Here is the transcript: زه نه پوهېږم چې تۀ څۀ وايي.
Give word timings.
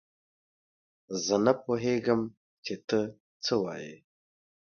زه 1.23 1.35
نه 1.45 1.53
پوهېږم 1.63 2.21
چې 2.65 2.73
تۀ 2.87 3.01
څۀ 3.43 3.55
وايي. 3.63 3.95